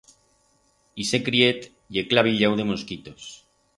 [1.03, 1.69] Ixe criet
[1.99, 3.29] ye clavillau de mosquitos.